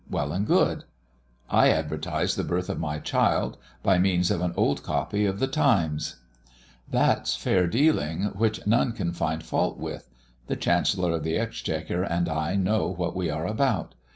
Well 0.09 0.31
and 0.33 0.47
good. 0.47 0.85
I 1.47 1.69
advertise 1.69 2.33
the 2.35 2.43
birth 2.43 2.69
of 2.71 2.79
my 2.79 2.97
child 2.97 3.59
by 3.83 3.99
means 3.99 4.31
of 4.31 4.41
an 4.41 4.51
old 4.57 4.81
copy 4.81 5.27
of 5.27 5.37
the 5.37 5.45
Times. 5.45 6.15
That's 6.89 7.35
fair 7.35 7.67
dealing, 7.67 8.23
which 8.35 8.65
none 8.65 8.93
can 8.93 9.13
find 9.13 9.43
fault 9.43 9.77
with. 9.77 10.09
The 10.47 10.55
Chancellor 10.55 11.11
of 11.11 11.23
the 11.23 11.37
Exchequer 11.37 12.01
and 12.01 12.27
I 12.27 12.55
know 12.55 12.87
what 12.87 13.15
we 13.15 13.29
are 13.29 13.45
about. 13.45 13.93